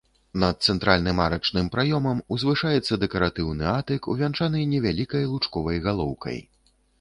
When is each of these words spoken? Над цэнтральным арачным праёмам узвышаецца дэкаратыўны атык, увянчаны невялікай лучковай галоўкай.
Над 0.43 0.55
цэнтральным 0.71 1.19
арачным 1.25 1.67
праёмам 1.75 2.23
узвышаецца 2.37 2.97
дэкаратыўны 3.03 3.69
атык, 3.75 4.09
увянчаны 4.15 4.65
невялікай 4.73 5.23
лучковай 5.35 5.77
галоўкай. 5.87 6.43